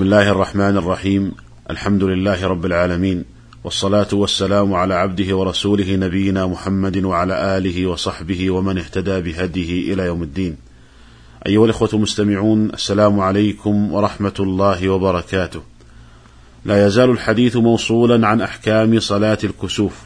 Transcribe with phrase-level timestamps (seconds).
[0.00, 1.32] بسم الله الرحمن الرحيم.
[1.70, 3.24] الحمد لله رب العالمين.
[3.64, 10.22] والصلاة والسلام على عبده ورسوله نبينا محمد وعلى آله وصحبه ومن اهتدى بهديه إلى يوم
[10.22, 10.56] الدين.
[11.46, 15.60] أيها الإخوة المستمعون السلام عليكم ورحمة الله وبركاته.
[16.64, 19.98] لا يزال الحديث موصولا عن أحكام صلاة الكسوف.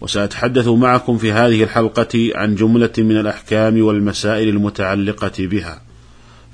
[0.00, 5.82] وسأتحدث معكم في هذه الحلقة عن جملة من الأحكام والمسائل المتعلقة بها.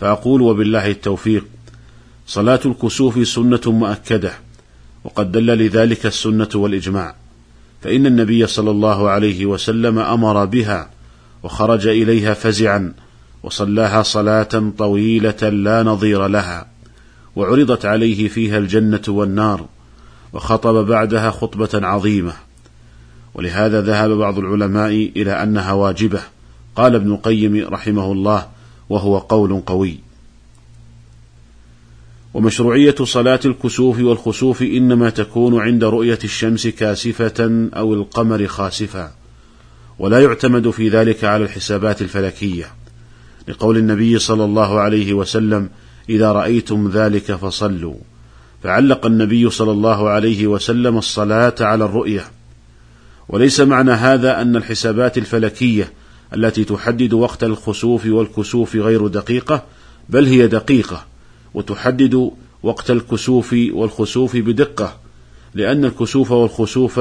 [0.01, 1.45] فأقول وبالله التوفيق.
[2.27, 4.33] صلاة الكسوف سنة مؤكدة
[5.05, 7.15] وقد دل لذلك السنة والإجماع
[7.83, 10.91] فإن النبي صلى الله عليه وسلم أمر بها
[11.43, 12.93] وخرج إليها فزعا
[13.43, 16.67] وصلاها صلاة طويلة لا نظير لها
[17.37, 19.67] وعرضت عليه فيها الجنة والنار
[20.33, 22.33] وخطب بعدها خطبة عظيمة.
[23.35, 26.21] ولهذا ذهب بعض العلماء إلى أنها واجبة.
[26.77, 28.47] قال ابن القيم رحمه الله
[28.89, 30.06] وهو قول قوي.
[32.37, 39.11] ومشروعية صلاة الكسوف والخسوف إنما تكون عند رؤية الشمس كاسفة أو القمر خاسفا
[39.99, 42.65] ولا يعتمد في ذلك على الحسابات الفلكية.
[43.49, 45.69] لقول النبي صلى الله عليه وسلم
[46.09, 47.97] إذا رأيتم ذلك فصلوا
[48.63, 52.25] فعلق النبي صلى الله عليه وسلم الصلاة على الرؤية.
[53.29, 55.93] وليس معنى هذا أن الحسابات الفلكية
[56.35, 59.65] التي تحدد وقت الخسوف والكسوف غير دقيقة
[60.09, 61.16] بل هي دقيقة.
[61.57, 62.31] وتحدد
[62.63, 64.97] وقت الكسوف والخسوف بدقة
[65.55, 67.01] لأن الكسوف والخسوف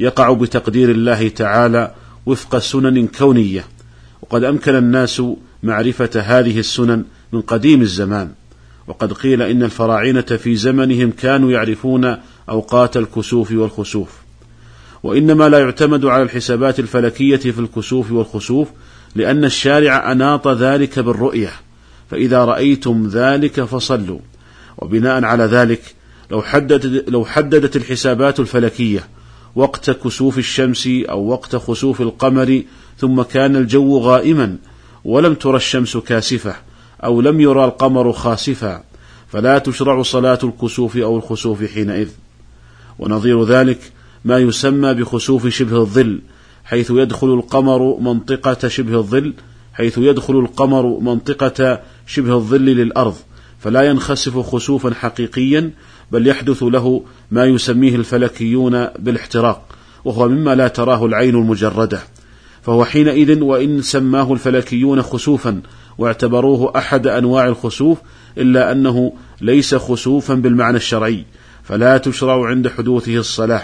[0.00, 1.94] يقع بتقدير الله تعالى
[2.26, 3.64] وفق سنن كونية
[4.22, 5.22] وقد أمكن الناس
[5.62, 8.30] معرفة هذه السنن من قديم الزمان.
[8.86, 12.16] وقد قيل إن الفراعنة في زمنهم كانوا يعرفون
[12.50, 14.10] أوقات الكسوف والخسوف.
[15.02, 18.68] وإنما لا يعتمد على الحسابات الفلكية في الكسوف والخسوف
[19.14, 21.52] لأن الشارع أناط ذلك بالرؤية.
[22.10, 24.18] فإذا رأيتم ذلك فصلوا.
[24.78, 25.94] وبناء على ذلك
[26.30, 29.08] لو حددت, لو حددت الحسابات الفلكية
[29.54, 32.62] وقت كسوف الشمس أو وقت خسوف القمر
[32.98, 34.56] ثم كان الجو غائما
[35.04, 36.56] ولم ترى الشمس كاسفة
[37.04, 38.82] أو لم يرى القمر خاسفا
[39.28, 42.08] فلا تشرع صلاة الكسوف أو الخسوف حينئذ.
[42.98, 43.92] ونظير ذلك
[44.24, 46.20] ما يسمى بخسوف شبه الظل
[46.64, 49.34] حيث يدخل القمر منطقة شبه الظل
[49.74, 53.14] حيث يدخل القمر منطقة شبه الظل للأرض
[53.58, 55.70] فلا ينخسف خسوفا حقيقيا
[56.12, 59.62] بل يحدث له ما يسميه الفلكيون بالاحتراق
[60.04, 62.00] وهو مما لا تراه العين المجردة.
[62.62, 65.62] فهو حينئذ وإن سماه الفلكيون خسوفا
[65.98, 67.98] واعتبروه أحد أنواع الخسوف
[68.38, 71.24] إلا أنه ليس خسوفا بالمعنى الشرعي
[71.64, 73.62] فلا تشرع عند حدوثه الصلاة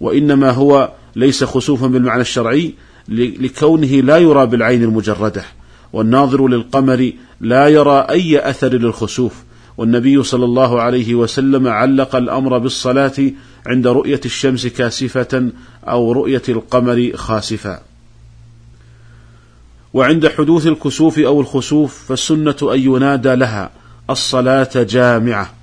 [0.00, 2.74] وإنما هو ليس خسوفا بالمعنى الشرعي
[3.08, 5.44] لكونه لا يرى بالعين المجردة.
[5.92, 9.48] والناظر للقمر لا يرى أي أثر للخسوف.
[9.78, 13.32] والنبي صلى الله عليه وسلم علق الأمر بالصلاة
[13.66, 15.50] عند رؤية الشمس كاسفة
[15.88, 17.80] أو رؤية القمر خاسفا
[19.94, 23.70] وعند حدوث الكسوف أو الخسوف فالسنة أن ينادى لها
[24.10, 25.54] الصلاة جامعة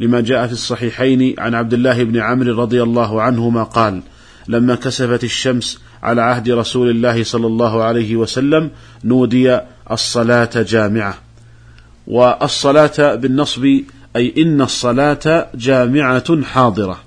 [0.00, 4.02] لما جاء في الصحيحين عن عبد الله بن عمرو رضي الله عنهما قال
[4.48, 8.70] لما كسفت الشمس على عهد رسول الله صلى الله عليه وسلم
[9.04, 11.18] نودي الصلاة جامعة.
[12.06, 13.64] والصلاة بالنصب
[14.16, 17.00] أي إن الصلاة جامعة حاضرة.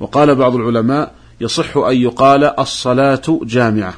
[0.00, 3.94] وقال بعض العلماء يصح أن يقال الصلاة جامعة.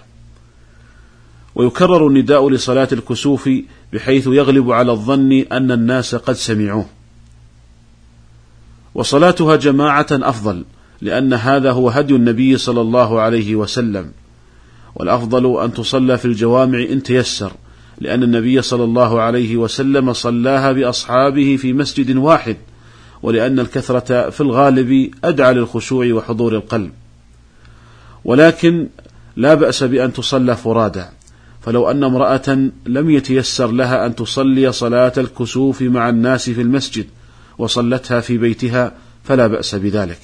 [1.55, 3.51] ويكرر النداء لصلاة الكسوف
[3.93, 6.87] بحيث يغلب على الظن أن الناس قد سمعوه.
[8.95, 10.65] وصلاتها جماعة أفضل
[11.01, 14.13] لأن هذا هو هدي النبي صلى الله عليه وسلم.
[14.95, 17.53] والأفضل أن تصلى في الجوامع إن تيسر.
[18.01, 22.57] لأن النبي صلى الله عليه وسلم صلاها بأصحابه في مسجد واحد
[23.23, 26.93] ولأن الكثرة في الغالب أدعى للخشوع وحضور القلب.
[28.25, 28.89] ولكن
[29.37, 31.05] لا بأس بأن تصلى فرادى
[31.63, 37.07] فلو أن امرأة لم يتيسر لها أن تصلي صلاة الكسوف مع الناس في المسجد
[37.59, 38.93] وصلتها في بيتها
[39.25, 40.21] فلا بأس بذلك.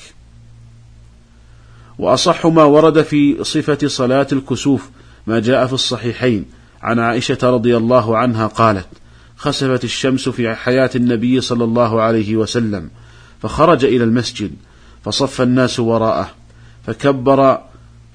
[1.98, 4.90] وأصح ما ورد في صفة صلاة الكسوف
[5.26, 6.44] ما جاء في الصحيحين
[6.82, 8.86] عن عائشة رضي الله عنها قالت:
[9.36, 12.90] خسفت الشمس في حياة النبي صلى الله عليه وسلم،
[13.42, 14.52] فخرج إلى المسجد،
[15.04, 16.30] فصف الناس وراءه،
[16.86, 17.58] فكبر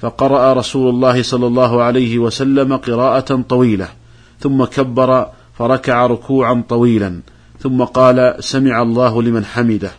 [0.01, 3.87] فقرأ رسول الله صلى الله عليه وسلم قراءة طويلة،
[4.39, 5.27] ثم كبر
[5.57, 7.19] فركع ركوعا طويلا،
[7.59, 9.91] ثم قال: سمع الله لمن حمده،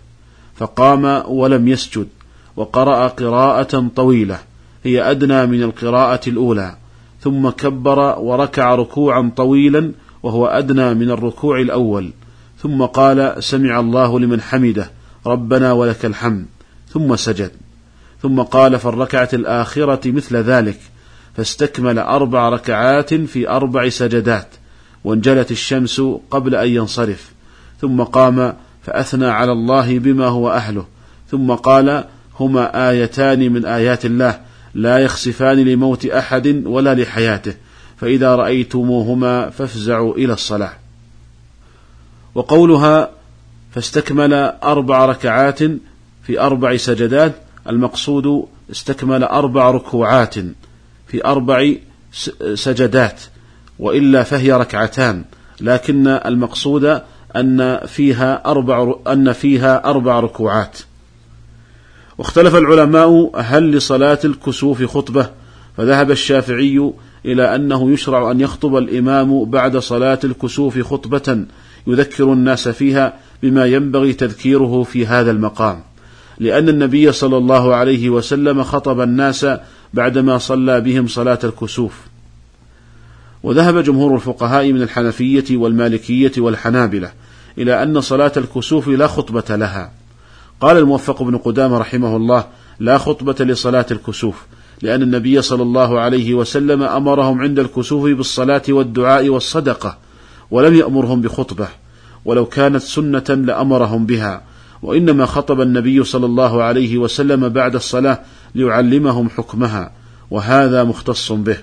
[0.57, 2.09] فقام ولم يسجد،
[2.57, 4.39] وقرأ قراءة طويلة
[4.85, 6.77] هي أدنى من القراءة الأولى.
[7.21, 9.93] ثم كبر وركع ركوعا طويلا
[10.23, 12.11] وهو أدنى من الركوع الأول.
[12.63, 14.91] ثم قال سمع الله لمن حمده
[15.27, 16.47] ربنا ولك الحمد.
[16.89, 17.51] ثم سجد.
[18.23, 20.81] ثم قال في الركعة الآخرة مثل ذلك
[21.37, 24.49] فاستكمل أربع ركعات في أربع سجدات
[25.05, 27.33] وانجلت الشمس قبل أن ينصرف.
[27.81, 30.85] ثم قام فأثنى على الله بما هو أهله.
[31.31, 32.05] ثم قال
[32.41, 34.41] هما آيتان من آيات الله
[34.79, 37.55] لا يخسفان لموت أحد ولا لحياته
[37.97, 40.73] فإذا رأيتموهما فافزعوا إلى الصلاة.
[42.35, 43.11] وقولها
[43.75, 45.59] فاستكمل أربع ركعات
[46.23, 47.33] في أربع سجدات
[47.69, 50.35] المقصود استكمل أربع ركوعات
[51.07, 51.75] في أربع
[52.55, 53.21] سجدات
[53.79, 55.25] وإلا فهي ركعتان.
[55.61, 57.01] لكن المقصود
[57.37, 60.79] أن فيها أربع أن فيها أربع ركوعات.
[62.19, 65.31] واختلف العلماء هل لصلاة الكسوف خطبة
[65.77, 66.93] فذهب الشافعي
[67.25, 71.45] إلى أنه يشرع أن يخطب الإمام بعد صلاة الكسوف خطبة
[71.87, 75.83] يذكر الناس فيها بما ينبغي تذكيره في هذا المقام
[76.41, 79.47] لأن النبي صلى الله عليه وسلم خطب الناس
[79.95, 82.01] بعدما صلى بهم صلاة الكسوف.
[83.43, 87.13] وذهب جمهور الفقهاء من الحنفية والمالكية والحنابلة
[87.59, 89.93] إلى أن صلاة الكسوف لا خطبة لها.
[90.61, 92.45] قال الموفق بن قدامة رحمه الله
[92.81, 94.47] لا خطبة لصلاة الكسوف
[94.83, 99.99] لأن النبي صلى الله عليه وسلم أمرهم عند الكسوف بالصلاة والدعاء والصدقة
[100.51, 101.69] ولم يأمرهم بخطبة
[102.25, 104.43] ولو كانت سنة لأمرهم بها
[104.83, 108.21] وإنما خطب النبي صلى الله عليه وسلم بعد الصلاة
[108.55, 109.91] ليعلمهم حكمها
[110.31, 111.57] وهذا مختص به.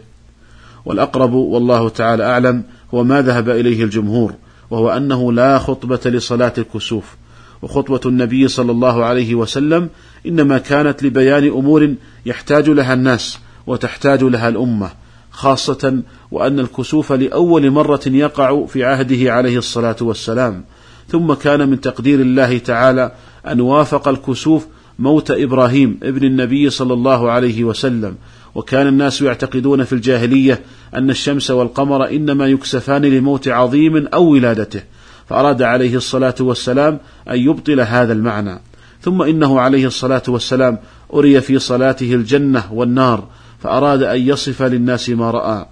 [0.85, 2.63] والأقرب والله تعالى أعلم
[2.93, 4.33] هو ما ذهب إليه الجمهور
[4.69, 7.15] وهو أنه لا خطبة لصلاة الكسوف
[7.61, 9.89] وخطبة النبي صلى الله عليه وسلم
[10.27, 11.93] إنما كانت لبيان أمور
[12.25, 14.91] يحتاج لها الناس وتحتاج لها الأمة
[15.31, 20.63] خاصة وأن الكسوف لأول مرة يقع في عهده عليه الصلاة والسلام.
[21.07, 23.11] ثم كان من تقدير الله تعالى
[23.47, 24.67] أن وافق الكسوف
[24.99, 28.15] موت إبراهيم ابن النبي صلى الله عليه وسلم.
[28.55, 30.61] وكان الناس يعتقدون في الجاهلية
[30.95, 34.81] أن الشمس والقمر إنما يكسفان لموت عظيم أو ولادته.
[35.29, 36.99] فأراد عليه الصلاة والسلام
[37.29, 38.59] أن يبطل هذا المعنى.
[39.01, 40.77] ثم إنه عليه الصلاة والسلام
[41.13, 43.27] أري في صلاته الجنة والنار
[43.59, 45.65] فأراد أن يصف للناس ما رأى.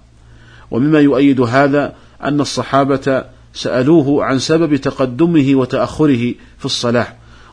[0.70, 3.24] ومما يؤيد هذا أن الصحابة
[3.54, 7.06] سألوه عن سبب تقدمه وتأخره في الصلاة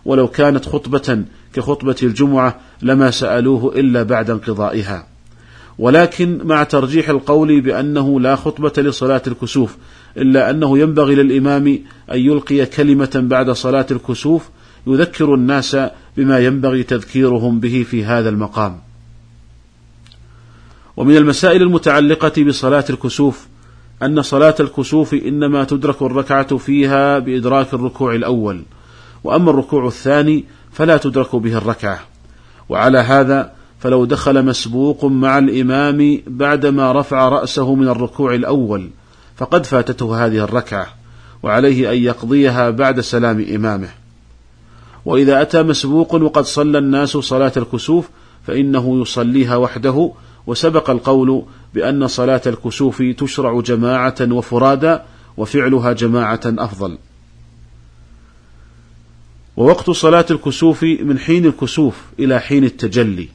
[0.06, 5.08] ولو كانت خطبة كخطبة الجمعة لما سألوه إلا بعد انقضائها.
[5.80, 9.78] ولكن مع ترجيح القول بأنه لا خطبة لصلاة الكسوف
[10.18, 11.68] إلا أنه ينبغي للإمام
[12.12, 14.50] أن يلقي كلمة بعد صلاة الكسوف
[14.88, 15.78] يذكر الناس
[16.18, 18.80] بما ينبغي تذكيرهم به في هذا المقام.
[20.98, 23.48] ومن المسائل المتعلقة بصلاة الكسوف
[24.04, 28.62] أن صلاة الكسوف إنما تدرك الركعة فيها بإدراك الركوع الأول،
[29.24, 32.00] وأما الركوع الثاني فلا تدرك به الركعة،
[32.70, 38.90] وعلى هذا فلو دخل مسبوق مع الإمام بعدما رفع رأسه من الركوع الأول
[39.42, 40.88] فقد فاتته هذه الركعة
[41.44, 43.90] وعليه أن يقضيها بعد سلام إمامه.
[45.06, 48.10] وإذا أتى مسبوق وقد صلى الناس صلاة الكسوف
[48.48, 50.12] فإنه يصليها وحده.
[50.48, 51.44] وسبق القول
[51.74, 55.04] بأن صلاة الكسوف تشرع جماعة وفرادا
[55.38, 56.98] وفعلها جماعة أفضل.
[59.58, 63.30] ووقت صلاة الكسوف من حين الكسوف إلى حين التجلي.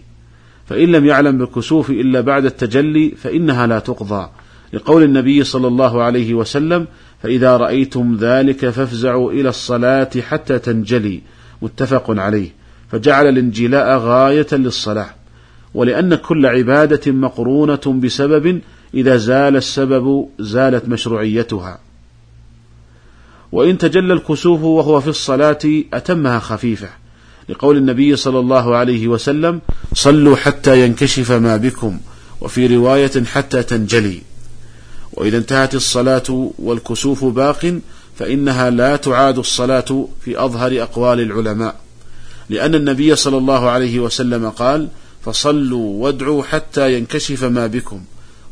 [0.66, 4.28] فإن لم يعلم بالكسوف إلا بعد التجلي فإنها لا تقضى.
[4.72, 6.86] لقول النبي صلى الله عليه وسلم
[7.22, 11.20] فإذا رأيتم ذلك فافزعوا إلى الصلاة حتى تنجلي.
[11.62, 12.48] متفق عليه.
[12.92, 15.10] فجعل الانجلاء غاية للصلاة.
[15.74, 18.60] ولأن كل عبادة مقرونة بسبب
[18.94, 21.78] إذا زال السبب زالت مشروعيتها.
[23.52, 25.58] وإن تجلى الكسوف وهو في الصلاة
[25.92, 26.88] أتمها خفيفة.
[27.48, 29.60] لقول النبي صلى الله عليه وسلم
[29.94, 31.98] صلوا حتى ينكشف ما بكم.
[32.40, 34.20] وفي رواية حتى تنجلي.
[35.16, 37.78] وإذا انتهت الصلاة والكسوف باق
[38.18, 41.76] فإنها لا تعاد الصلاة في أظهر أقوال العلماء.
[42.48, 44.88] لأن النبي صلى الله عليه وسلم قال
[45.24, 48.00] فصلوا وادعوا حتى ينكشف ما بكم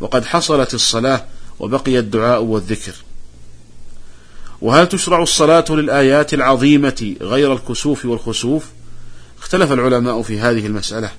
[0.00, 1.24] وقد حصلت الصلاة
[1.60, 2.94] وبقي الدعاء والذكر.
[4.60, 8.64] وهل تشرع الصلاة للآيات العظيمة غير الكسوف والخسوف؟
[9.38, 11.10] اختلف العلماء في هذه المسألة.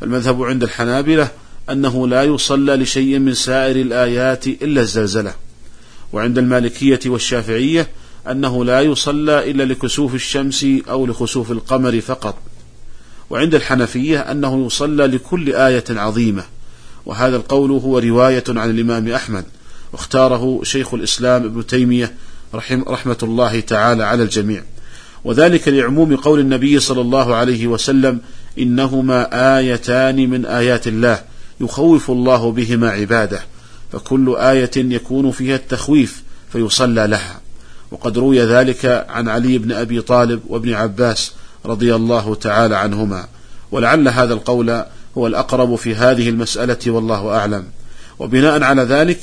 [0.00, 1.30] فالمذهب عند الحنابلة
[1.70, 5.34] أنه لا يصلى لشيء من سائر الآيات إلا الزلزلة.
[6.12, 7.88] وعند المالكية والشافعية
[8.30, 12.38] أنه لا يصلى إلا لكسوف الشمس أو لخسوف القمر فقط.
[13.30, 16.44] وعند الحنفية أنه يصلى لكل آية عظيمة.
[17.06, 19.44] وهذا القول هو رواية عن الإمام أحمد
[19.92, 22.14] واختاره شيخ الإسلام ابن تيمية
[22.54, 24.62] رحم رحمة الله تعالى على الجميع.
[25.24, 28.20] وذلك لعموم قول النبي صلى الله عليه وسلم
[28.58, 29.28] إنهما
[29.58, 31.33] آيتان من آيات الله.
[31.60, 33.40] يخوف الله بهما عباده
[33.92, 37.40] فكل آية يكون فيها التخويف فيصلى لها.
[37.90, 41.32] وقد روي ذلك عن علي بن أبي طالب وابن عباس
[41.66, 43.26] رضي الله تعالى عنهما.
[43.72, 44.84] ولعل هذا القول
[45.18, 47.64] هو الأقرب في هذه المسألة والله أعلم.
[48.18, 49.20] وبناء على ذلك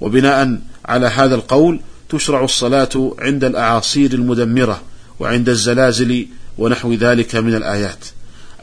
[0.00, 4.82] وبناء على هذا القول تشرع الصلاة عند الأعاصير المدمرة
[5.20, 6.26] وعند الزلازل
[6.58, 8.04] ونحو ذلك من الآيات.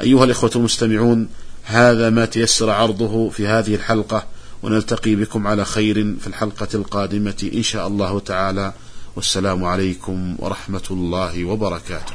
[0.02, 1.28] أيها الإخوة المستمعون
[1.72, 4.24] هذا ما تيسر عرضه في هذه الحلقة
[4.64, 8.74] ونلتقي بكم على خير في الحلقة القادمة إن شاء الله تعالى.
[9.16, 12.14] والسلام عليكم ورحمة الله وبركاته.